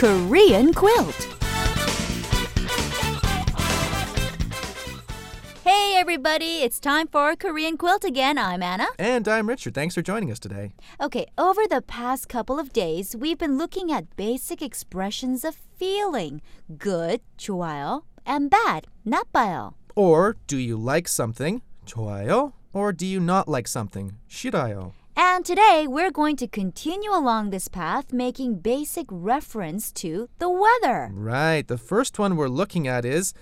Korean 0.00 0.72
quilt. 0.72 1.14
Hey 5.64 5.94
everybody, 5.98 6.62
it's 6.62 6.78
time 6.78 7.08
for 7.08 7.34
Korean 7.34 7.76
quilt 7.76 8.04
again. 8.04 8.38
I'm 8.38 8.62
Anna. 8.62 8.86
And 8.98 9.26
I'm 9.26 9.48
Richard. 9.48 9.74
Thanks 9.74 9.94
for 9.94 10.02
joining 10.02 10.30
us 10.30 10.38
today. 10.38 10.72
Okay, 11.00 11.26
over 11.36 11.66
the 11.66 11.82
past 11.82 12.28
couple 12.28 12.58
of 12.60 12.72
days, 12.72 13.16
we've 13.16 13.38
been 13.38 13.58
looking 13.58 13.90
at 13.90 14.14
basic 14.16 14.62
expressions 14.62 15.44
of 15.44 15.56
feeling 15.76 16.40
good, 16.78 17.20
좋아요, 17.38 18.02
and 18.24 18.50
bad, 18.50 18.86
나빠요. 19.06 19.74
Or 19.96 20.36
do 20.46 20.56
you 20.58 20.76
like 20.76 21.08
something? 21.08 21.62
좋아요. 21.86 22.52
Or 22.72 22.92
do 22.92 23.06
you 23.06 23.18
not 23.20 23.48
like 23.48 23.66
something? 23.66 24.12
싫어요. 24.28 24.92
And 25.16 25.44
today 25.46 25.86
we're 25.88 26.10
going 26.10 26.36
to 26.36 26.46
continue 26.46 27.10
along 27.10 27.50
this 27.50 27.68
path 27.68 28.12
making 28.12 28.60
basic 28.60 29.06
reference 29.10 29.90
to 29.92 30.28
the 30.38 30.50
weather. 30.50 31.10
Right. 31.12 31.66
The 31.66 31.78
first 31.78 32.18
one 32.18 32.36
we're 32.36 32.48
looking 32.48 32.86
at 32.86 33.04
is 33.04 33.32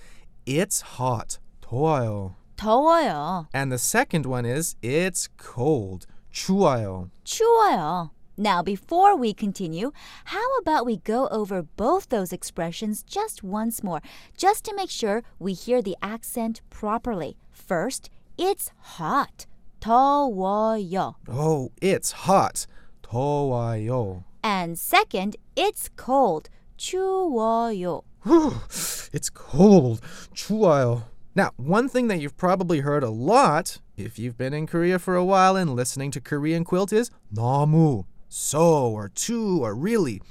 it's 0.45 0.81
hot. 0.97 1.39
더워요. 1.61 2.35
더워요. 2.57 3.47
And 3.53 3.71
the 3.71 3.77
second 3.77 4.25
one 4.25 4.45
is 4.45 4.75
it's 4.81 5.27
cold. 5.37 6.05
추워요. 6.31 7.09
추워요. 7.25 8.11
Now, 8.37 8.61
before 8.61 9.15
we 9.15 9.33
continue, 9.33 9.91
how 10.25 10.57
about 10.57 10.85
we 10.85 10.97
go 10.97 11.27
over 11.29 11.63
both 11.63 12.09
those 12.09 12.33
expressions 12.33 13.01
just 13.01 13.43
once 13.43 13.81
more, 13.81 14.01
just 14.37 14.65
to 14.65 14.75
make 14.75 14.89
sure 14.89 15.23
we 15.39 15.53
hear 15.53 15.81
the 15.81 15.95
accent 16.01 16.61
properly. 16.69 17.37
First, 17.51 18.09
it's 18.37 18.71
hot. 18.97 19.45
더워요. 19.79 21.15
Oh, 21.29 21.71
it's 21.81 22.11
hot. 22.27 22.65
더워요. 23.03 24.23
And 24.43 24.77
second, 24.77 25.35
it's 25.55 25.89
cold. 25.95 26.49
추워요. 26.77 28.03
Whew, 28.23 28.55
it's 29.13 29.29
cold. 29.29 30.01
추워요. 30.33 31.03
Now, 31.35 31.51
one 31.57 31.89
thing 31.89 32.07
that 32.07 32.19
you've 32.19 32.37
probably 32.37 32.79
heard 32.79 33.03
a 33.03 33.09
lot 33.09 33.79
if 33.97 34.17
you've 34.17 34.37
been 34.37 34.53
in 34.53 34.67
Korea 34.67 34.99
for 34.99 35.15
a 35.15 35.25
while 35.25 35.55
and 35.55 35.75
listening 35.75 36.11
to 36.11 36.21
Korean 36.21 36.63
quilt 36.63 36.93
is 36.93 37.11
너무, 37.33 38.05
so, 38.29 38.89
or 38.91 39.09
to, 39.09 39.63
or 39.63 39.75
really. 39.75 40.21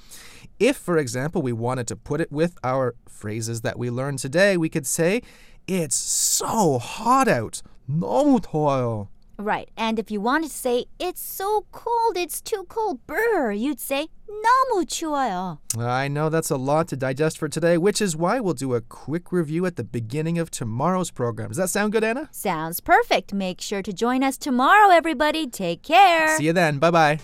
If, 0.58 0.76
for 0.76 0.96
example, 0.98 1.42
we 1.42 1.52
wanted 1.52 1.86
to 1.88 1.96
put 1.96 2.20
it 2.20 2.30
with 2.32 2.56
our 2.64 2.94
phrases 3.08 3.60
that 3.62 3.78
we 3.78 3.90
learned 3.90 4.18
today, 4.18 4.56
we 4.56 4.68
could 4.68 4.86
say, 4.86 5.22
It's 5.66 5.96
so 5.96 6.78
hot 6.78 7.28
out. 7.28 7.62
너무 7.90 8.40
더워요. 8.40 9.08
Right. 9.38 9.68
And 9.76 9.98
if 9.98 10.10
you 10.10 10.20
wanted 10.20 10.50
to 10.50 10.56
say, 10.56 10.86
it's 10.98 11.20
so 11.20 11.66
cold, 11.72 12.16
it's 12.16 12.40
too 12.40 12.66
cold, 12.68 13.04
brr, 13.06 13.52
you'd 13.52 13.80
say, 13.80 14.08
너무 14.28 14.84
추워요. 14.86 15.58
I 15.78 16.08
know 16.08 16.28
that's 16.28 16.50
a 16.50 16.56
lot 16.56 16.88
to 16.88 16.96
digest 16.96 17.38
for 17.38 17.48
today, 17.48 17.76
which 17.76 18.00
is 18.00 18.16
why 18.16 18.38
we'll 18.40 18.54
do 18.54 18.74
a 18.74 18.80
quick 18.80 19.32
review 19.32 19.66
at 19.66 19.76
the 19.76 19.84
beginning 19.84 20.38
of 20.38 20.50
tomorrow's 20.50 21.10
program. 21.10 21.48
Does 21.48 21.56
that 21.56 21.70
sound 21.70 21.92
good, 21.92 22.04
Anna? 22.04 22.28
Sounds 22.30 22.80
perfect. 22.80 23.34
Make 23.34 23.60
sure 23.60 23.82
to 23.82 23.92
join 23.92 24.22
us 24.22 24.36
tomorrow, 24.36 24.90
everybody. 24.90 25.46
Take 25.48 25.82
care. 25.82 26.36
See 26.38 26.44
you 26.46 26.52
then. 26.52 26.78
Bye 26.78 26.90
bye. 26.90 27.18